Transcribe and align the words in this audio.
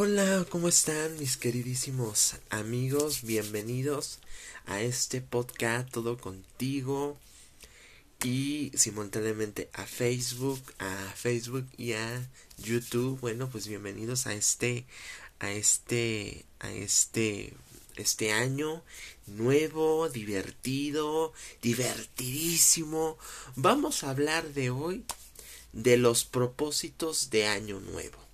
Hola, 0.00 0.46
¿cómo 0.48 0.68
están 0.68 1.18
mis 1.18 1.36
queridísimos 1.36 2.36
amigos? 2.50 3.22
Bienvenidos 3.24 4.20
a 4.66 4.80
este 4.80 5.20
podcast 5.20 5.90
Todo 5.90 6.18
Contigo 6.18 7.16
y 8.22 8.70
simultáneamente 8.76 9.68
a 9.72 9.86
Facebook, 9.86 10.62
a 10.78 10.94
Facebook 11.16 11.66
y 11.76 11.94
a 11.94 12.30
YouTube. 12.58 13.18
Bueno, 13.18 13.48
pues 13.50 13.66
bienvenidos 13.66 14.28
a 14.28 14.34
este 14.34 14.86
a 15.40 15.50
este 15.50 16.44
a 16.60 16.70
este 16.70 17.54
este 17.96 18.30
año 18.30 18.84
nuevo, 19.26 20.08
divertido, 20.08 21.32
divertidísimo. 21.60 23.18
Vamos 23.56 24.04
a 24.04 24.10
hablar 24.10 24.54
de 24.54 24.70
hoy 24.70 25.04
de 25.72 25.96
los 25.96 26.24
propósitos 26.24 27.30
de 27.30 27.48
año 27.48 27.80
nuevo. 27.80 28.27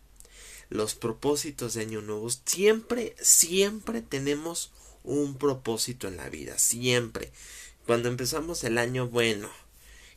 Los 0.70 0.94
propósitos 0.94 1.74
de 1.74 1.82
año 1.82 2.00
nuevo. 2.00 2.28
Siempre, 2.30 3.14
siempre 3.20 4.02
tenemos 4.02 4.72
un 5.02 5.36
propósito 5.36 6.08
en 6.08 6.16
la 6.16 6.28
vida. 6.28 6.58
Siempre. 6.58 7.32
Cuando 7.86 8.08
empezamos 8.08 8.64
el 8.64 8.78
año, 8.78 9.08
bueno, 9.08 9.48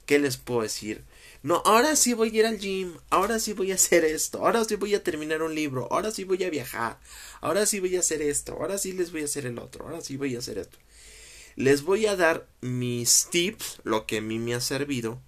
¿qué 0.05 0.19
les 0.19 0.37
puedo 0.37 0.61
decir? 0.61 1.03
No, 1.43 1.61
ahora 1.65 1.95
sí 1.95 2.13
voy 2.13 2.29
a 2.29 2.39
ir 2.39 2.45
al 2.45 2.57
gym, 2.57 2.97
ahora 3.09 3.39
sí 3.39 3.53
voy 3.53 3.71
a 3.71 3.75
hacer 3.75 4.03
esto, 4.05 4.39
ahora 4.39 4.65
sí 4.65 4.75
voy 4.75 4.95
a 4.95 5.03
terminar 5.03 5.41
un 5.43 5.53
libro, 5.53 5.87
ahora 5.91 6.11
sí 6.11 6.23
voy 6.23 6.43
a 6.43 6.49
viajar, 6.49 6.99
ahora 7.41 7.65
sí 7.65 7.79
voy 7.79 7.95
a 7.95 7.99
hacer 7.99 8.21
esto, 8.21 8.53
ahora 8.53 8.77
sí 8.77 8.93
les 8.93 9.11
voy 9.11 9.21
a 9.21 9.25
hacer 9.25 9.45
el 9.45 9.59
otro, 9.59 9.85
ahora 9.85 10.01
sí 10.01 10.17
voy 10.17 10.35
a 10.35 10.39
hacer 10.39 10.57
esto. 10.57 10.77
Les 11.55 11.83
voy 11.83 12.05
a 12.05 12.15
dar 12.15 12.47
mis 12.61 13.27
tips, 13.29 13.81
lo 13.83 14.05
que 14.05 14.17
a 14.17 14.21
mí 14.21 14.39
me 14.39 14.55
ha 14.55 14.61
servido 14.61 15.21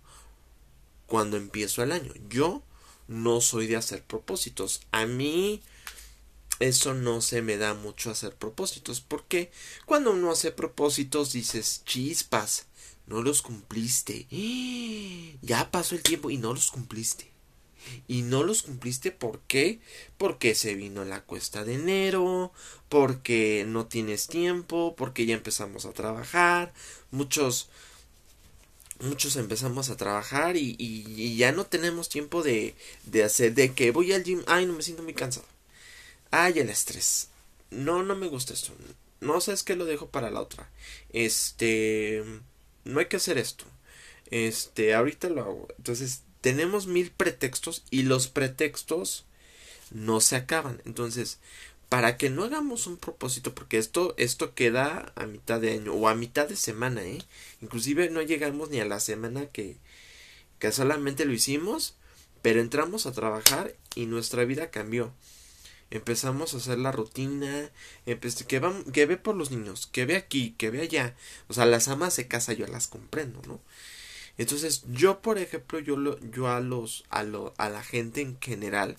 cuando 1.05 1.37
empiezo 1.37 1.83
el 1.83 1.91
año. 1.91 2.13
Yo 2.29 2.63
no 3.09 3.41
soy 3.41 3.67
de 3.67 3.75
hacer 3.75 4.03
propósitos. 4.03 4.81
A 4.91 5.05
mí 5.05 5.61
eso 6.59 6.93
no 6.93 7.21
se 7.21 7.41
me 7.41 7.57
da 7.57 7.73
mucho 7.73 8.11
hacer 8.11 8.35
propósitos. 8.35 9.01
Porque 9.01 9.51
cuando 9.85 10.11
uno 10.11 10.31
hace 10.31 10.51
propósitos 10.51 11.33
dices 11.33 11.81
chispas, 11.85 12.67
no 13.07 13.21
los 13.23 13.41
cumpliste. 13.41 14.27
Ya 15.41 15.71
pasó 15.71 15.95
el 15.95 16.03
tiempo 16.03 16.29
y 16.29 16.37
no 16.37 16.53
los 16.53 16.69
cumpliste. 16.69 17.29
Y 18.07 18.21
no 18.21 18.43
los 18.43 18.61
cumpliste 18.61 19.11
¿por 19.11 19.39
qué? 19.47 19.79
Porque 20.17 20.53
se 20.53 20.75
vino 20.75 21.03
la 21.05 21.23
cuesta 21.23 21.63
de 21.63 21.75
enero, 21.75 22.51
porque 22.89 23.65
no 23.67 23.87
tienes 23.87 24.27
tiempo, 24.27 24.95
porque 24.95 25.25
ya 25.25 25.33
empezamos 25.33 25.85
a 25.85 25.93
trabajar. 25.93 26.73
Muchos 27.09 27.69
muchos 28.99 29.35
empezamos 29.35 29.89
a 29.89 29.97
trabajar 29.97 30.57
y, 30.57 30.75
y, 30.77 31.37
ya 31.37 31.51
no 31.51 31.65
tenemos 31.65 32.09
tiempo 32.09 32.43
de, 32.43 32.75
de 33.05 33.23
hacer, 33.23 33.53
de 33.53 33.73
que 33.73 33.91
voy 33.91 34.13
al 34.13 34.23
gym, 34.23 34.43
ay, 34.47 34.65
no 34.65 34.73
me 34.73 34.83
siento 34.83 35.03
muy 35.03 35.13
cansado. 35.13 35.45
Ay, 36.31 36.59
el 36.59 36.69
estrés. 36.69 37.29
No, 37.71 38.03
no 38.03 38.15
me 38.15 38.27
gusta 38.27 38.53
esto. 38.53 38.73
No 39.21 39.41
sé, 39.41 39.53
es 39.53 39.63
que 39.63 39.75
lo 39.75 39.85
dejo 39.85 40.09
para 40.09 40.31
la 40.31 40.41
otra. 40.41 40.69
Este, 41.11 42.23
no 42.85 42.99
hay 42.99 43.07
que 43.07 43.17
hacer 43.17 43.37
esto. 43.37 43.65
Este, 44.31 44.93
ahorita 44.93 45.29
lo 45.29 45.41
hago. 45.41 45.67
Entonces, 45.77 46.21
tenemos 46.41 46.87
mil 46.87 47.11
pretextos 47.11 47.83
y 47.89 48.03
los 48.03 48.27
pretextos 48.27 49.25
no 49.91 50.21
se 50.21 50.35
acaban. 50.35 50.81
Entonces, 50.85 51.39
para 51.89 52.17
que 52.17 52.29
no 52.29 52.43
hagamos 52.43 52.85
un 52.87 52.97
propósito, 52.97 53.55
porque 53.55 53.79
esto, 53.79 54.13
esto 54.17 54.53
queda 54.53 55.11
a 55.15 55.25
mitad 55.25 55.59
de 55.59 55.71
año 55.73 55.93
o 55.93 56.07
a 56.07 56.15
mitad 56.15 56.47
de 56.47 56.55
semana, 56.55 57.03
¿eh? 57.03 57.23
Inclusive 57.61 58.09
no 58.11 58.21
llegamos 58.21 58.69
ni 58.69 58.79
a 58.79 58.85
la 58.85 58.99
semana 58.99 59.47
que, 59.47 59.77
que 60.59 60.71
solamente 60.71 61.25
lo 61.25 61.33
hicimos, 61.33 61.95
pero 62.43 62.61
entramos 62.61 63.05
a 63.05 63.11
trabajar 63.11 63.75
y 63.95 64.05
nuestra 64.05 64.45
vida 64.45 64.69
cambió. 64.69 65.11
Empezamos 65.91 66.53
a 66.53 66.57
hacer 66.57 66.77
la 66.77 66.91
rutina, 66.91 67.71
que, 68.05 68.19
que 68.93 69.05
ve 69.07 69.17
por 69.17 69.35
los 69.35 69.49
niños, 69.49 69.87
que 69.87 70.05
ve 70.05 70.15
aquí, 70.15 70.53
que 70.57 70.69
ve 70.69 70.81
allá. 70.81 71.15
O 71.47 71.53
sea, 71.53 71.65
las 71.65 71.87
amas 71.87 72.15
de 72.15 72.27
casa 72.27 72.53
yo 72.53 72.67
las 72.67 72.87
comprendo, 72.87 73.41
¿no? 73.47 73.59
Entonces, 74.37 74.83
yo, 74.87 75.21
por 75.21 75.39
ejemplo, 75.39 75.79
yo, 75.79 75.97
lo, 75.97 76.19
yo 76.31 76.47
a 76.47 76.59
los, 76.59 77.03
a, 77.09 77.23
lo, 77.23 77.53
a 77.57 77.69
la 77.69 77.83
gente 77.83 78.21
en 78.21 78.39
general, 78.39 78.95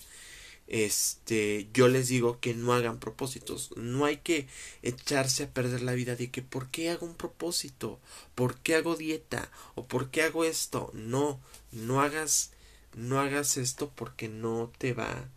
este, 0.71 1.67
yo 1.73 1.89
les 1.89 2.07
digo 2.07 2.39
que 2.39 2.53
no 2.53 2.71
hagan 2.71 2.97
propósitos. 2.97 3.71
No 3.75 4.05
hay 4.05 4.17
que 4.17 4.47
echarse 4.83 5.43
a 5.43 5.53
perder 5.53 5.81
la 5.81 5.91
vida 5.91 6.15
de 6.15 6.31
que 6.31 6.41
¿por 6.41 6.69
qué 6.71 6.89
hago 6.89 7.05
un 7.05 7.15
propósito? 7.15 7.99
¿Por 8.35 8.57
qué 8.59 8.75
hago 8.75 8.95
dieta? 8.95 9.51
¿O 9.75 9.85
por 9.85 10.11
qué 10.11 10.23
hago 10.23 10.45
esto? 10.45 10.89
No, 10.93 11.41
no 11.73 12.01
hagas, 12.01 12.51
no 12.95 13.19
hagas 13.19 13.57
esto 13.57 13.91
porque 13.93 14.29
no 14.29 14.71
te 14.77 14.93
va, 14.93 15.27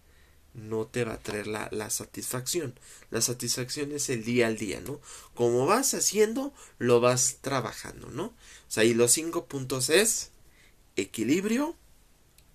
no 0.54 0.86
te 0.86 1.04
va 1.04 1.14
a 1.14 1.20
traer 1.20 1.48
la, 1.48 1.68
la 1.72 1.90
satisfacción. 1.90 2.78
La 3.10 3.20
satisfacción 3.20 3.90
es 3.90 4.10
el 4.10 4.22
día 4.22 4.46
al 4.46 4.56
día, 4.56 4.80
¿no? 4.80 5.00
Como 5.34 5.66
vas 5.66 5.94
haciendo, 5.94 6.54
lo 6.78 7.00
vas 7.00 7.38
trabajando, 7.40 8.08
¿no? 8.10 8.26
O 8.26 8.34
sea, 8.68 8.84
y 8.84 8.94
los 8.94 9.10
cinco 9.10 9.46
puntos 9.46 9.90
es 9.90 10.30
equilibrio, 10.94 11.74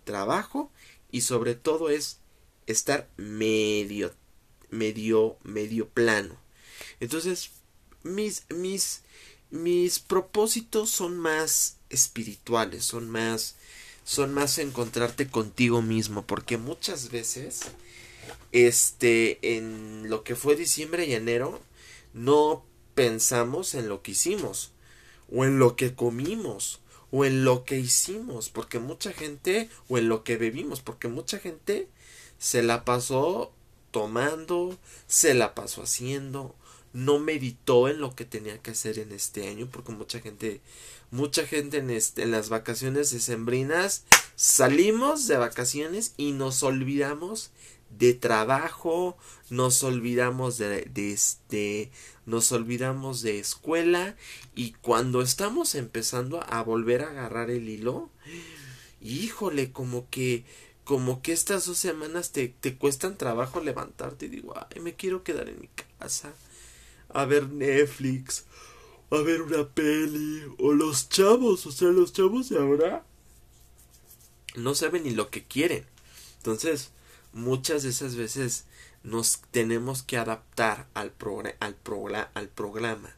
trabajo 0.05 0.71
y 1.11 1.21
sobre 1.21 1.55
todo 1.55 1.89
es 1.89 2.19
estar 2.71 3.07
medio, 3.17 4.13
medio, 4.69 5.37
medio 5.43 5.87
plano. 5.89 6.37
Entonces, 6.99 7.51
mis, 8.03 8.45
mis, 8.49 9.01
mis 9.49 9.99
propósitos 9.99 10.89
son 10.89 11.17
más 11.17 11.77
espirituales, 11.89 12.85
son 12.85 13.09
más, 13.09 13.55
son 14.03 14.33
más 14.33 14.57
encontrarte 14.59 15.27
contigo 15.27 15.81
mismo, 15.81 16.25
porque 16.25 16.57
muchas 16.57 17.09
veces, 17.09 17.61
este, 18.51 19.39
en 19.55 20.09
lo 20.09 20.23
que 20.23 20.35
fue 20.35 20.55
diciembre 20.55 21.05
y 21.05 21.13
enero, 21.13 21.59
no 22.13 22.63
pensamos 22.93 23.73
en 23.73 23.89
lo 23.89 24.01
que 24.01 24.11
hicimos, 24.11 24.71
o 25.31 25.45
en 25.45 25.59
lo 25.59 25.75
que 25.75 25.95
comimos, 25.95 26.81
o 27.11 27.25
en 27.25 27.43
lo 27.43 27.63
que 27.63 27.79
hicimos, 27.79 28.49
porque 28.49 28.77
mucha 28.77 29.13
gente, 29.13 29.69
o 29.87 29.97
en 29.97 30.09
lo 30.09 30.23
que 30.23 30.37
bebimos, 30.37 30.81
porque 30.81 31.07
mucha 31.07 31.39
gente 31.39 31.87
se 32.39 32.63
la 32.63 32.85
pasó 32.85 33.53
tomando, 33.91 34.77
se 35.07 35.33
la 35.33 35.53
pasó 35.53 35.83
haciendo, 35.83 36.55
no 36.93 37.19
meditó 37.19 37.87
en 37.87 37.99
lo 37.99 38.15
que 38.15 38.25
tenía 38.25 38.57
que 38.59 38.71
hacer 38.71 38.97
en 38.97 39.11
este 39.11 39.47
año, 39.47 39.67
porque 39.71 39.91
mucha 39.91 40.19
gente, 40.19 40.61
mucha 41.11 41.45
gente 41.45 41.77
en, 41.77 41.89
este, 41.91 42.23
en 42.23 42.31
las 42.31 42.49
vacaciones 42.49 43.11
decembrinas 43.11 44.05
salimos 44.35 45.27
de 45.27 45.37
vacaciones 45.37 46.13
y 46.17 46.31
nos 46.31 46.63
olvidamos 46.63 47.51
de 47.89 48.13
trabajo, 48.13 49.17
nos 49.49 49.83
olvidamos 49.83 50.57
de, 50.57 50.83
de 50.85 51.11
este, 51.11 51.91
nos 52.25 52.51
olvidamos 52.51 53.21
de 53.21 53.39
escuela 53.39 54.15
y 54.55 54.71
cuando 54.73 55.21
estamos 55.21 55.75
empezando 55.75 56.43
a 56.47 56.61
volver 56.63 57.01
a 57.01 57.09
agarrar 57.09 57.49
el 57.49 57.67
hilo, 57.67 58.09
híjole, 59.01 59.71
como 59.71 60.09
que 60.09 60.45
como 60.89 61.21
que 61.21 61.33
estas 61.33 61.67
dos 61.67 61.77
semanas 61.77 62.31
te, 62.31 62.47
te 62.47 62.75
cuestan 62.75 63.15
trabajo 63.15 63.61
levantarte 63.61 64.25
y 64.25 64.29
digo, 64.29 64.55
ay, 64.57 64.81
me 64.81 64.95
quiero 64.95 65.23
quedar 65.23 65.47
en 65.47 65.59
mi 65.61 65.69
casa 65.99 66.33
a 67.09 67.25
ver 67.25 67.47
Netflix, 67.47 68.45
a 69.11 69.17
ver 69.17 69.43
una 69.43 69.69
peli, 69.69 70.41
o 70.57 70.73
los 70.73 71.07
chavos, 71.07 71.67
o 71.67 71.71
sea, 71.71 71.89
los 71.89 72.11
chavos 72.11 72.49
de 72.49 72.57
ahora 72.57 73.05
no 74.55 74.73
saben 74.73 75.03
ni 75.03 75.11
lo 75.11 75.29
que 75.29 75.43
quieren. 75.43 75.85
Entonces, 76.37 76.89
muchas 77.33 77.83
de 77.83 77.89
esas 77.89 78.15
veces 78.15 78.65
nos 79.03 79.41
tenemos 79.51 80.01
que 80.01 80.17
adaptar 80.17 80.87
al, 80.95 81.13
al, 81.59 81.77
al 82.33 82.49
programa, 82.49 83.15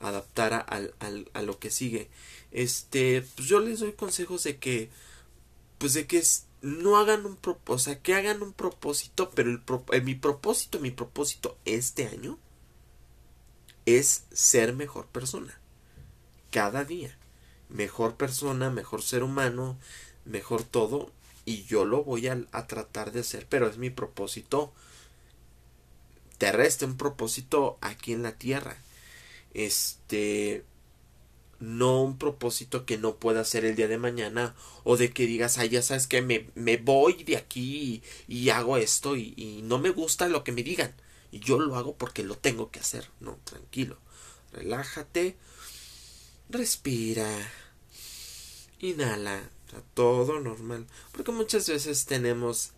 adaptar 0.00 0.52
a, 0.52 0.58
al, 0.58 1.30
a 1.32 1.40
lo 1.40 1.58
que 1.58 1.70
sigue. 1.70 2.10
Este, 2.50 3.22
pues 3.36 3.48
yo 3.48 3.60
les 3.60 3.80
doy 3.80 3.92
consejos 3.92 4.44
de 4.44 4.58
que, 4.58 4.90
pues 5.78 5.94
de 5.94 6.06
que 6.06 6.18
es, 6.18 6.46
no 6.66 6.96
hagan 6.96 7.26
un 7.26 7.36
propósito, 7.36 7.72
o 7.72 7.78
sea, 7.78 8.02
que 8.02 8.14
hagan 8.14 8.42
un 8.42 8.52
propósito, 8.52 9.30
pero 9.30 9.50
el 9.50 9.62
eh, 9.92 10.00
mi 10.00 10.16
propósito, 10.16 10.80
mi 10.80 10.90
propósito 10.90 11.56
este 11.64 12.08
año 12.08 12.38
es 13.86 14.24
ser 14.32 14.74
mejor 14.74 15.06
persona. 15.06 15.60
Cada 16.50 16.84
día. 16.84 17.16
Mejor 17.68 18.16
persona, 18.16 18.70
mejor 18.70 19.02
ser 19.02 19.22
humano, 19.22 19.78
mejor 20.24 20.64
todo. 20.64 21.12
Y 21.44 21.62
yo 21.64 21.84
lo 21.84 22.02
voy 22.02 22.26
a, 22.26 22.44
a 22.50 22.66
tratar 22.66 23.12
de 23.12 23.20
hacer, 23.20 23.46
pero 23.48 23.68
es 23.68 23.78
mi 23.78 23.90
propósito 23.90 24.72
terrestre, 26.38 26.88
un 26.88 26.96
propósito 26.96 27.78
aquí 27.80 28.12
en 28.12 28.24
la 28.24 28.32
tierra. 28.32 28.76
Este, 29.54 30.64
no 31.60 32.02
un 32.02 32.18
propósito 32.18 32.84
que 32.84 32.98
no 32.98 33.16
pueda 33.16 33.40
hacer 33.40 33.64
el 33.64 33.76
día 33.76 33.88
de 33.88 33.98
mañana 33.98 34.54
o 34.84 34.96
de 34.96 35.10
que 35.10 35.26
digas, 35.26 35.58
ay, 35.58 35.70
ya 35.70 35.82
sabes 35.82 36.06
que 36.06 36.22
me, 36.22 36.50
me 36.54 36.76
voy 36.76 37.24
de 37.24 37.36
aquí 37.36 38.02
y, 38.28 38.50
hago 38.50 38.76
esto 38.76 39.16
y, 39.16 39.60
no 39.64 39.78
me 39.78 39.90
gusta 39.90 40.28
lo 40.28 40.44
que 40.44 40.52
me 40.52 40.62
digan 40.62 40.94
y 41.32 41.40
yo 41.40 41.58
lo 41.58 41.76
hago 41.76 41.96
porque 41.96 42.22
lo 42.22 42.36
tengo 42.36 42.70
que 42.70 42.80
hacer. 42.80 43.10
No, 43.20 43.38
tranquilo, 43.44 43.98
relájate, 44.52 45.36
respira, 46.48 47.28
inhala, 48.78 49.50
todo 49.94 50.40
normal, 50.40 50.86
porque 51.12 51.32
muchas 51.32 51.68
veces 51.68 52.06
tenemos 52.06 52.72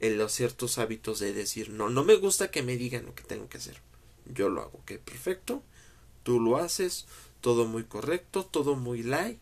en 0.00 0.18
los 0.18 0.32
ciertos 0.32 0.78
hábitos 0.78 1.18
de 1.18 1.32
decir, 1.32 1.70
no, 1.70 1.88
no 1.88 2.04
me 2.04 2.16
gusta 2.16 2.50
que 2.50 2.62
me 2.62 2.76
digan 2.76 3.06
lo 3.06 3.14
que 3.14 3.22
tengo 3.22 3.48
que 3.48 3.58
hacer. 3.58 3.80
Yo 4.26 4.48
lo 4.48 4.62
hago, 4.62 4.84
que 4.84 4.98
perfecto. 4.98 5.62
Tú 6.22 6.40
lo 6.40 6.56
haces, 6.56 7.06
todo 7.44 7.66
muy 7.66 7.84
correcto, 7.84 8.46
todo 8.46 8.74
muy 8.74 9.02
light. 9.02 9.38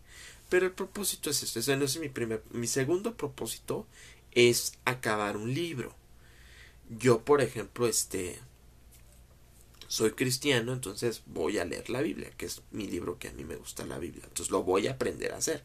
Pero 0.48 0.66
el 0.66 0.72
propósito 0.72 1.30
es 1.30 1.44
este. 1.44 1.60
Ese 1.60 1.76
no 1.76 1.84
es 1.84 2.00
mi 2.00 2.08
primer. 2.08 2.42
Mi 2.50 2.66
segundo 2.66 3.16
propósito 3.16 3.86
es 4.32 4.72
acabar 4.84 5.36
un 5.36 5.54
libro. 5.54 5.94
Yo, 6.90 7.24
por 7.24 7.40
ejemplo, 7.40 7.86
este. 7.86 8.40
Soy 9.86 10.10
cristiano, 10.10 10.72
entonces 10.72 11.22
voy 11.26 11.58
a 11.58 11.64
leer 11.64 11.90
la 11.90 12.00
Biblia, 12.00 12.32
que 12.36 12.46
es 12.46 12.62
mi 12.72 12.88
libro 12.88 13.20
que 13.20 13.28
a 13.28 13.32
mí 13.34 13.44
me 13.44 13.54
gusta 13.54 13.86
la 13.86 14.00
Biblia. 14.00 14.24
Entonces 14.24 14.50
lo 14.50 14.64
voy 14.64 14.88
a 14.88 14.94
aprender 14.94 15.32
a 15.32 15.36
hacer. 15.36 15.62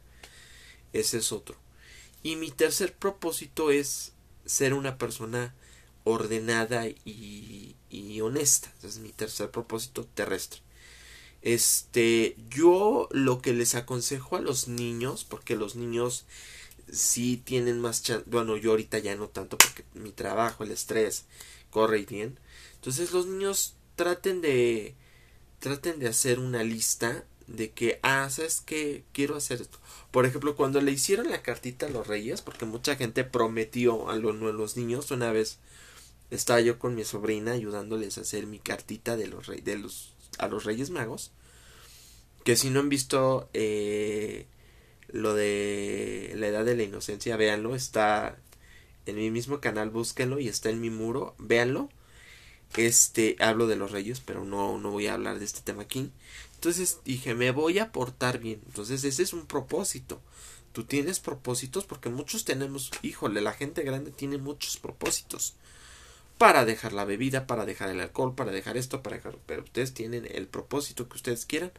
Ese 0.94 1.18
es 1.18 1.32
otro. 1.32 1.58
Y 2.22 2.36
mi 2.36 2.52
tercer 2.52 2.94
propósito 2.94 3.72
es 3.72 4.14
ser 4.46 4.76
una 4.76 5.00
persona 5.00 5.56
ordenada 6.04 6.88
y, 6.88 7.76
y 7.90 8.22
honesta. 8.22 8.72
Ese 8.78 8.88
es 8.90 9.00
mi 9.00 9.12
tercer 9.12 9.50
propósito 9.50 10.06
terrestre. 10.06 10.67
Este, 11.48 12.36
yo 12.50 13.08
lo 13.12 13.42
que 13.42 13.54
les 13.54 13.74
aconsejo 13.76 14.36
a 14.36 14.42
los 14.42 14.68
niños, 14.68 15.24
porque 15.24 15.56
los 15.56 15.78
niños 15.78 16.26
sí 16.92 17.42
tienen 17.42 17.80
más 17.80 18.04
chance, 18.04 18.26
bueno, 18.28 18.58
yo 18.58 18.72
ahorita 18.72 19.00
ya 19.00 19.16
no 19.16 19.30
tanto 19.30 19.58
porque 19.58 19.86
mi 19.94 20.12
trabajo, 20.12 20.66
el 20.66 20.72
estrés, 20.72 21.24
corre 21.70 22.00
y 22.00 22.06
bien. 22.06 22.38
Entonces 22.76 23.14
los 23.14 23.28
niños 23.28 23.76
traten 23.96 24.42
de, 24.42 24.96
traten 25.60 26.00
de 26.00 26.10
hacer 26.10 26.40
una 26.40 26.64
lista 26.64 27.24
de 27.48 27.72
que, 27.72 28.02
ah, 28.04 28.30
¿sabes 28.30 28.60
qué? 28.60 29.06
Quiero 29.14 29.38
hacer 29.38 29.62
esto. 29.62 29.80
Por 30.12 30.26
ejemplo, 30.26 30.58
cuando 30.58 30.82
le 30.82 30.92
hicieron 30.92 31.30
la 31.30 31.44
cartita 31.44 31.86
a 31.86 31.90
los 31.90 32.08
reyes, 32.08 32.42
porque 32.42 32.66
mucha 32.66 32.98
gente 32.98 33.24
prometió 33.24 34.10
a 34.10 34.18
los, 34.18 34.76
niños, 34.76 35.12
una 35.12 35.32
vez 35.32 35.60
estaba 36.30 36.60
yo 36.60 36.78
con 36.78 36.94
mi 36.94 37.06
sobrina 37.06 37.54
ayudándoles 37.54 38.18
a 38.18 38.22
hacer 38.22 38.48
mi 38.48 38.60
cartita 38.60 39.16
de 39.16 39.28
los, 39.28 39.48
reyes 39.48 39.64
de 39.64 39.78
los 39.78 40.14
a 40.38 40.48
los 40.48 40.64
Reyes 40.66 40.90
Magos. 40.90 41.32
Que 42.48 42.56
si 42.56 42.70
no 42.70 42.80
han 42.80 42.88
visto 42.88 43.50
eh, 43.52 44.46
lo 45.10 45.34
de 45.34 46.32
la 46.38 46.48
edad 46.48 46.64
de 46.64 46.78
la 46.78 46.84
inocencia, 46.84 47.36
véanlo. 47.36 47.76
Está 47.76 48.38
en 49.06 49.18
mi 49.18 49.30
mismo 49.32 49.60
canal, 49.60 49.90
búsquenlo 49.90 50.40
y 50.40 50.48
está 50.48 50.70
en 50.70 50.80
mi 50.80 50.90
muro, 50.90 51.36
véanlo. 51.40 51.90
Este, 52.78 53.36
hablo 53.42 53.68
de 53.68 53.76
los 53.76 53.92
reyes, 53.92 54.22
pero 54.22 54.46
no, 54.46 54.78
no 54.78 54.92
voy 54.92 55.08
a 55.08 55.16
hablar 55.16 55.40
de 55.40 55.44
este 55.44 55.60
tema 55.60 55.82
aquí. 55.82 56.10
Entonces 56.56 57.00
dije, 57.04 57.36
me 57.36 57.52
voy 57.52 57.80
a 57.80 57.92
portar 57.92 58.40
bien. 58.40 58.62
Entonces 58.66 59.04
ese 59.04 59.24
es 59.24 59.34
un 59.34 59.46
propósito. 59.46 60.22
Tú 60.72 60.86
tienes 60.86 61.20
propósitos 61.20 61.84
porque 61.84 62.08
muchos 62.08 62.46
tenemos, 62.46 62.92
híjole, 63.02 63.42
la 63.42 63.52
gente 63.52 63.84
grande 63.84 64.12
tiene 64.12 64.38
muchos 64.38 64.78
propósitos 64.78 65.56
para 66.38 66.66
dejar 66.66 66.94
la 66.94 67.06
bebida, 67.06 67.48
para 67.48 67.66
dejar 67.66 67.90
el 67.90 68.00
alcohol, 68.00 68.36
para 68.36 68.52
dejar 68.52 68.78
esto, 68.78 69.02
para 69.02 69.18
dejar... 69.18 69.38
Pero 69.46 69.64
ustedes 69.64 69.94
tienen 69.94 70.28
el 70.32 70.48
propósito 70.48 71.10
que 71.10 71.16
ustedes 71.16 71.46
quieran, 71.46 71.72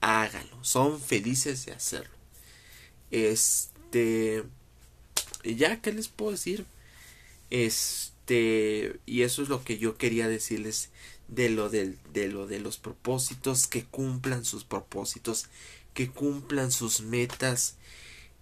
háganlo. 0.00 0.62
Son 0.64 1.00
felices 1.00 1.66
de 1.66 1.72
hacerlo. 1.72 2.14
Este... 3.10 4.44
Ya, 5.42 5.80
¿qué 5.80 5.92
les 5.92 6.08
puedo 6.08 6.32
decir? 6.32 6.66
Este... 7.50 8.98
Y 9.06 9.22
eso 9.22 9.42
es 9.42 9.48
lo 9.48 9.64
que 9.64 9.78
yo 9.78 9.96
quería 9.96 10.28
decirles 10.28 10.90
de 11.28 11.48
lo, 11.48 11.68
del, 11.68 11.98
de, 12.12 12.28
lo 12.28 12.46
de 12.46 12.60
los 12.60 12.78
propósitos, 12.78 13.66
que 13.66 13.84
cumplan 13.84 14.44
sus 14.44 14.64
propósitos, 14.64 15.46
que 15.94 16.10
cumplan 16.10 16.70
sus 16.70 17.00
metas. 17.00 17.76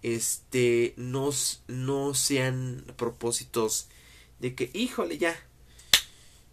Este... 0.03 0.93
No, 0.97 1.31
no 1.67 2.13
sean 2.13 2.85
propósitos 2.97 3.87
de 4.39 4.55
que, 4.55 4.69
híjole, 4.73 5.17
ya, 5.17 5.35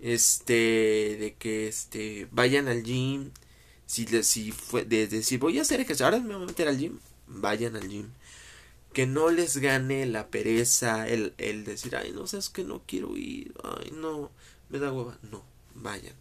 este 0.00 1.17
de 1.19 1.37
que 1.38 1.69
este 1.69 2.29
vayan 2.31 2.69
al 2.69 2.82
gym 2.82 3.31
si 3.87 4.06
si 4.23 4.53
fue 4.53 4.85
de 4.85 5.06
decir 5.06 5.38
voy 5.38 5.59
a 5.59 5.62
hacer 5.62 5.81
ejercicio 5.81 6.06
ahora 6.06 6.19
me 6.19 6.35
voy 6.35 6.44
a 6.44 6.47
meter 6.47 6.69
al 6.69 6.79
gym 6.79 6.99
vayan 7.27 7.77
al 7.77 7.88
gym. 7.88 8.11
Que 8.93 9.06
no 9.06 9.31
les 9.31 9.59
gane 9.59 10.06
la 10.06 10.29
pereza 10.29 11.06
el, 11.06 11.35
el 11.38 11.65
decir 11.65 11.97
ay 11.97 12.12
no 12.12 12.27
sabes 12.27 12.49
que 12.49 12.65
no 12.65 12.83
quiero 12.87 13.17
ir 13.17 13.53
ay 13.62 13.93
no 13.93 14.31
me 14.69 14.79
da 14.79 14.93
hueva 14.93 15.19
no 15.31 15.44
vayan. 15.75 16.15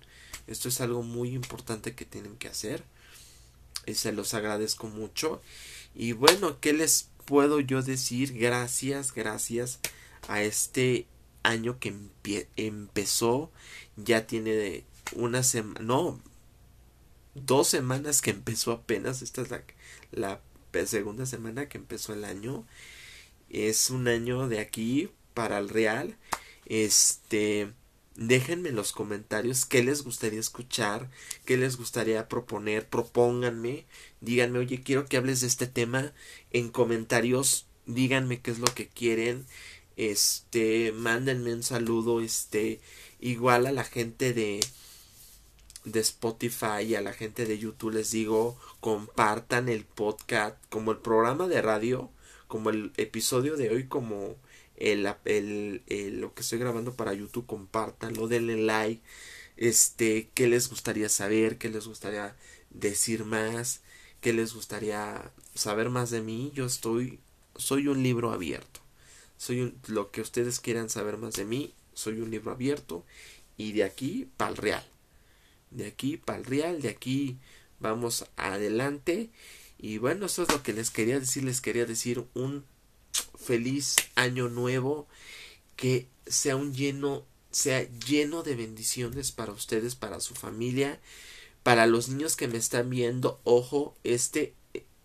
Esto 0.47 0.69
es 0.69 0.81
algo 0.81 1.01
muy 1.01 1.33
importante 1.33 1.95
que 1.95 2.05
tienen 2.05 2.37
que 2.37 2.47
hacer. 2.47 2.83
Y 3.87 3.95
se 3.95 4.11
los 4.11 4.33
agradezco 4.33 4.87
mucho. 4.87 5.41
Y 5.95 6.11
bueno 6.11 6.59
qué 6.59 6.73
les 6.73 7.09
puedo 7.25 7.59
yo 7.59 7.81
decir 7.81 8.33
gracias 8.37 9.13
gracias 9.13 9.79
a 10.27 10.41
este 10.41 11.07
año 11.45 11.79
que 11.79 11.95
empezó, 12.55 13.51
ya 13.95 14.27
tiene 14.27 14.83
una 15.13 15.43
semana, 15.43 15.79
no, 15.81 16.19
dos 17.35 17.67
semanas 17.67 18.21
que 18.21 18.31
empezó 18.31 18.71
apenas, 18.71 19.21
esta 19.21 19.41
es 19.41 19.51
la, 19.51 19.63
la 20.11 20.41
segunda 20.85 21.25
semana 21.25 21.69
que 21.69 21.77
empezó 21.77 22.13
el 22.13 22.25
año, 22.25 22.65
es 23.49 23.89
un 23.89 24.07
año 24.07 24.47
de 24.47 24.59
aquí 24.59 25.09
para 25.33 25.57
el 25.57 25.69
real, 25.69 26.17
este, 26.65 27.71
déjenme 28.15 28.69
en 28.69 28.75
los 28.75 28.91
comentarios 28.91 29.65
qué 29.65 29.83
les 29.83 30.03
gustaría 30.03 30.39
escuchar, 30.39 31.09
qué 31.45 31.57
les 31.57 31.77
gustaría 31.77 32.27
proponer, 32.27 32.87
propónganme, 32.89 33.85
díganme, 34.21 34.59
oye, 34.59 34.81
quiero 34.81 35.05
que 35.05 35.17
hables 35.17 35.41
de 35.41 35.47
este 35.47 35.67
tema 35.67 36.13
en 36.51 36.69
comentarios, 36.69 37.67
díganme 37.85 38.41
qué 38.41 38.51
es 38.51 38.59
lo 38.59 38.73
que 38.73 38.87
quieren, 38.87 39.45
este, 39.97 40.91
mándenme 40.93 41.53
un 41.53 41.63
saludo, 41.63 42.21
este, 42.21 42.81
igual 43.19 43.65
a 43.65 43.71
la 43.71 43.83
gente 43.83 44.33
de 44.33 44.61
de 45.85 45.99
Spotify 45.99 46.83
y 46.87 46.95
a 46.95 47.01
la 47.01 47.13
gente 47.13 47.45
de 47.45 47.57
YouTube 47.57 47.93
les 47.93 48.11
digo 48.11 48.59
compartan 48.79 49.69
el 49.69 49.85
podcast 49.85 50.57
como 50.69 50.91
el 50.91 50.97
programa 50.97 51.47
de 51.47 51.61
radio 51.61 52.09
como 52.47 52.69
el 52.69 52.91
episodio 52.97 53.55
de 53.55 53.69
hoy 53.69 53.87
como 53.87 54.35
el, 54.75 55.07
el, 55.25 56.19
lo 56.19 56.33
que 56.33 56.41
estoy 56.41 56.59
grabando 56.59 56.95
para 56.95 57.13
YouTube 57.13 57.45
compartanlo 57.45 58.27
denle 58.27 58.57
like 58.57 59.01
este 59.57 60.29
qué 60.33 60.47
les 60.47 60.69
gustaría 60.69 61.09
saber 61.09 61.57
qué 61.57 61.69
les 61.69 61.87
gustaría 61.87 62.35
decir 62.71 63.23
más 63.25 63.81
qué 64.21 64.33
les 64.33 64.53
gustaría 64.53 65.31
saber 65.53 65.89
más 65.89 66.09
de 66.09 66.21
mí 66.21 66.51
yo 66.53 66.65
estoy 66.65 67.19
soy 67.55 67.87
un 67.87 68.03
libro 68.03 68.31
abierto 68.31 68.85
soy 69.37 69.75
lo 69.87 70.11
que 70.11 70.21
ustedes 70.21 70.59
quieran 70.59 70.89
saber 70.89 71.17
más 71.17 71.33
de 71.33 71.45
mí, 71.45 71.73
soy 71.93 72.19
un 72.21 72.31
libro 72.31 72.51
abierto 72.51 73.05
y 73.57 73.73
de 73.73 73.83
aquí 73.83 74.29
para 74.37 74.51
el 74.51 74.57
real. 74.57 74.94
De 75.71 75.87
aquí 75.87 76.17
para 76.17 76.39
el 76.39 76.45
real, 76.45 76.81
de 76.81 76.89
aquí 76.89 77.37
vamos 77.79 78.25
adelante. 78.37 79.29
Y 79.77 79.97
bueno, 79.97 80.27
eso 80.27 80.43
es 80.43 80.51
lo 80.51 80.63
que 80.63 80.73
les 80.73 80.91
quería 80.91 81.19
decir. 81.19 81.43
Les 81.43 81.61
quería 81.61 81.85
decir 81.85 82.25
un 82.33 82.65
feliz 83.37 83.95
año 84.15 84.49
nuevo. 84.49 85.07
Que 85.75 86.07
sea 86.25 86.55
un 86.55 86.73
lleno, 86.73 87.25
sea 87.51 87.83
lleno 87.83 88.43
de 88.43 88.55
bendiciones 88.55 89.31
para 89.31 89.51
ustedes, 89.51 89.95
para 89.95 90.19
su 90.21 90.33
familia, 90.33 91.01
para 91.63 91.85
los 91.85 92.09
niños 92.09 92.35
que 92.35 92.47
me 92.47 92.57
están 92.57 92.89
viendo. 92.89 93.41
Ojo, 93.43 93.95
este 94.03 94.53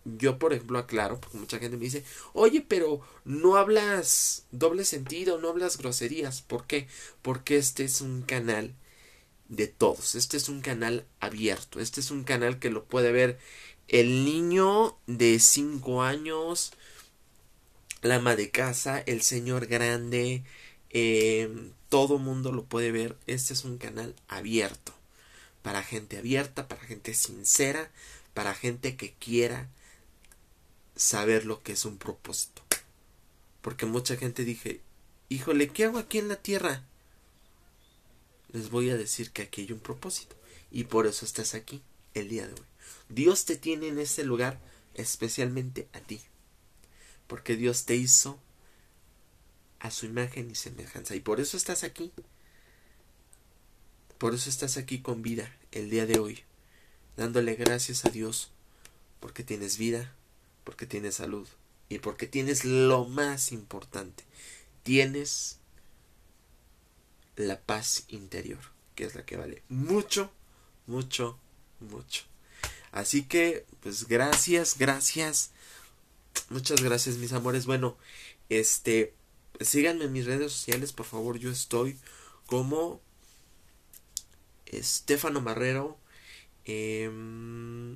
yo 0.05 0.39
por 0.39 0.53
ejemplo 0.53 0.79
aclaro, 0.79 1.19
porque 1.19 1.37
mucha 1.37 1.59
gente 1.59 1.77
me 1.77 1.85
dice, 1.85 2.03
oye, 2.33 2.61
pero 2.67 3.01
no 3.23 3.55
hablas 3.55 4.45
doble 4.51 4.85
sentido, 4.85 5.39
no 5.39 5.49
hablas 5.49 5.77
groserías. 5.77 6.41
¿Por 6.41 6.65
qué? 6.65 6.87
Porque 7.21 7.57
este 7.57 7.83
es 7.83 8.01
un 8.01 8.23
canal 8.23 8.73
de 9.51 9.67
todos, 9.67 10.15
este 10.15 10.37
es 10.37 10.47
un 10.47 10.61
canal 10.61 11.05
abierto, 11.19 11.81
este 11.81 11.99
es 11.99 12.09
un 12.09 12.23
canal 12.23 12.57
que 12.57 12.69
lo 12.69 12.85
puede 12.85 13.11
ver 13.11 13.37
el 13.89 14.23
niño 14.23 14.97
de 15.07 15.39
5 15.39 16.03
años, 16.03 16.71
la 18.01 18.15
ama 18.15 18.37
de 18.37 18.49
casa, 18.49 18.99
el 18.99 19.21
señor 19.21 19.67
grande, 19.67 20.45
eh, 20.89 21.49
todo 21.89 22.17
mundo 22.17 22.53
lo 22.53 22.63
puede 22.63 22.93
ver, 22.93 23.17
este 23.27 23.53
es 23.53 23.65
un 23.65 23.77
canal 23.77 24.15
abierto, 24.29 24.93
para 25.61 25.83
gente 25.83 26.17
abierta, 26.17 26.69
para 26.69 26.83
gente 26.83 27.13
sincera, 27.13 27.91
para 28.33 28.55
gente 28.55 28.95
que 28.95 29.11
quiera 29.11 29.67
saber 30.95 31.45
lo 31.45 31.61
que 31.61 31.73
es 31.73 31.83
un 31.83 31.97
propósito. 31.97 32.61
Porque 33.61 33.85
mucha 33.85 34.15
gente 34.15 34.45
dije, 34.45 34.79
híjole, 35.27 35.67
¿qué 35.67 35.83
hago 35.83 35.97
aquí 35.97 36.19
en 36.19 36.29
la 36.29 36.37
tierra? 36.37 36.85
Les 38.53 38.69
voy 38.69 38.89
a 38.89 38.97
decir 38.97 39.31
que 39.31 39.43
aquí 39.43 39.61
hay 39.61 39.71
un 39.71 39.79
propósito. 39.79 40.35
Y 40.71 40.85
por 40.85 41.07
eso 41.07 41.25
estás 41.25 41.53
aquí 41.53 41.81
el 42.13 42.29
día 42.29 42.47
de 42.47 42.53
hoy. 42.53 42.67
Dios 43.09 43.45
te 43.45 43.55
tiene 43.55 43.87
en 43.87 43.99
este 43.99 44.23
lugar 44.23 44.59
especialmente 44.93 45.87
a 45.93 45.99
ti. 45.99 46.21
Porque 47.27 47.55
Dios 47.55 47.85
te 47.85 47.95
hizo 47.95 48.39
a 49.79 49.91
su 49.91 50.05
imagen 50.05 50.49
y 50.51 50.55
semejanza. 50.55 51.15
Y 51.15 51.19
por 51.19 51.39
eso 51.39 51.57
estás 51.57 51.83
aquí. 51.83 52.11
Por 54.17 54.33
eso 54.33 54.49
estás 54.49 54.77
aquí 54.77 55.01
con 55.01 55.21
vida 55.21 55.55
el 55.71 55.89
día 55.89 56.05
de 56.05 56.19
hoy. 56.19 56.43
Dándole 57.17 57.55
gracias 57.55 58.05
a 58.05 58.09
Dios. 58.09 58.51
Porque 59.19 59.43
tienes 59.43 59.77
vida, 59.77 60.13
porque 60.63 60.85
tienes 60.85 61.15
salud 61.15 61.47
y 61.91 61.99
porque 61.99 62.25
tienes 62.25 62.63
lo 62.63 63.03
más 63.03 63.51
importante, 63.51 64.23
tienes 64.83 65.57
la 67.35 67.59
paz 67.61 68.05
interior, 68.09 68.59
que 68.95 69.05
es 69.05 69.15
la 69.15 69.25
que 69.25 69.37
vale 69.37 69.63
mucho, 69.69 70.31
mucho, 70.87 71.39
mucho. 71.79 72.23
Así 72.91 73.23
que, 73.23 73.65
pues 73.81 74.07
gracias, 74.07 74.77
gracias. 74.77 75.51
Muchas 76.49 76.81
gracias, 76.81 77.17
mis 77.17 77.33
amores. 77.33 77.65
Bueno, 77.65 77.97
este, 78.49 79.13
síganme 79.59 80.05
en 80.05 80.11
mis 80.11 80.25
redes 80.25 80.51
sociales, 80.51 80.91
por 80.91 81.05
favor. 81.05 81.37
Yo 81.37 81.51
estoy 81.51 81.97
como 82.45 83.01
Estefano 84.65 85.41
Marrero. 85.41 85.97
Em, 86.65 87.95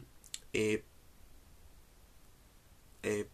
eh, 0.54 0.84
eh, 3.04 3.28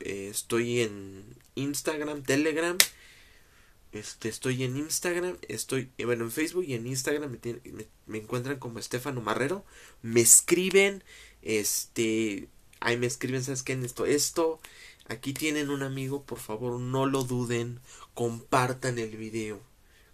eh, 0.00 0.28
estoy 0.30 0.80
en 0.82 1.36
Instagram, 1.56 2.22
Telegram. 2.22 2.76
Este, 3.92 4.28
estoy 4.28 4.64
en 4.64 4.76
Instagram, 4.76 5.38
estoy, 5.48 5.90
bueno, 6.04 6.24
en 6.24 6.30
Facebook 6.30 6.64
y 6.66 6.74
en 6.74 6.86
Instagram 6.86 7.38
me, 8.06 8.18
encuentran 8.18 8.58
como 8.58 8.78
Estefano 8.78 9.20
Marrero. 9.22 9.64
Me 10.02 10.20
escriben, 10.20 11.02
este, 11.42 12.48
ahí 12.80 12.96
me 12.98 13.06
escriben, 13.06 13.42
¿sabes 13.42 13.62
qué? 13.62 13.72
En 13.72 13.84
esto, 13.84 14.04
esto, 14.04 14.60
aquí 15.08 15.32
tienen 15.32 15.70
un 15.70 15.82
amigo, 15.82 16.24
por 16.24 16.38
favor, 16.38 16.78
no 16.78 17.06
lo 17.06 17.24
duden, 17.24 17.80
compartan 18.12 18.98
el 18.98 19.16
video, 19.16 19.60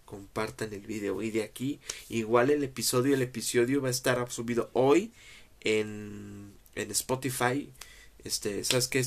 compartan 0.05 0.73
el 0.73 0.87
video. 0.87 1.21
Y 1.21 1.31
de 1.31 1.43
aquí, 1.43 1.81
igual 2.07 2.51
el 2.51 2.63
episodio, 2.63 3.13
el 3.15 3.21
episodio 3.21 3.81
va 3.81 3.89
a 3.89 3.91
estar 3.91 4.31
subido 4.31 4.69
hoy 4.73 5.11
en, 5.61 6.53
en 6.75 6.91
Spotify. 6.91 7.73
Este, 8.23 8.63
¿sabes 8.63 8.87
qué? 8.87 9.05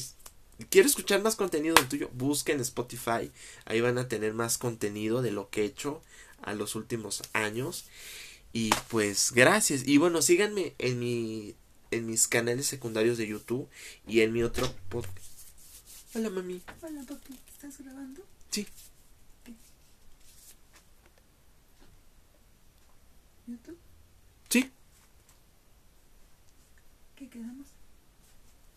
Quiero 0.66 0.88
escuchar 0.88 1.22
más 1.22 1.36
contenido 1.36 1.74
del 1.74 1.88
tuyo, 1.88 2.10
busquen 2.14 2.60
Spotify. 2.60 3.30
Ahí 3.64 3.80
van 3.80 3.98
a 3.98 4.08
tener 4.08 4.34
más 4.34 4.58
contenido 4.58 5.22
de 5.22 5.32
lo 5.32 5.50
que 5.50 5.62
he 5.62 5.64
hecho 5.66 6.02
a 6.42 6.54
los 6.54 6.74
últimos 6.74 7.22
años. 7.32 7.86
Y 8.52 8.70
pues 8.88 9.32
gracias. 9.32 9.86
Y 9.86 9.98
bueno, 9.98 10.22
síganme 10.22 10.74
en 10.78 10.98
mi 10.98 11.54
en 11.90 12.06
mis 12.06 12.28
canales 12.28 12.66
secundarios 12.66 13.18
de 13.18 13.26
YouTube 13.26 13.68
y 14.06 14.20
en 14.20 14.32
mi 14.32 14.42
otro 14.42 14.70
podcast. 14.88 15.16
Hola, 16.14 16.30
mami. 16.30 16.60
Hola, 16.82 17.02
papi. 17.02 17.38
¿Estás 17.52 17.78
grabando? 17.78 18.22
Sí. 18.50 18.66
¿Qué? 19.44 19.54
¿YouTube? 23.46 23.78
Sí. 24.48 24.70
¿Qué 27.16 27.28
quedamos? 27.28 27.66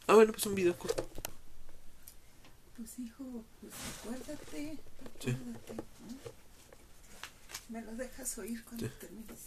Ah, 0.08 0.16
bueno, 0.16 0.32
pues 0.32 0.46
un 0.46 0.56
video 0.56 0.78
corto. 0.78 1.08
Pues 2.82 2.98
hijo, 2.98 3.46
pues 3.60 3.74
acuérdate, 4.00 4.80
acuérdate, 5.06 5.74
¿no? 5.76 5.84
Me 7.70 7.82
lo 7.84 7.92
dejas 7.92 8.36
oír 8.40 8.64
cuando 8.64 8.90
termines. 8.90 9.40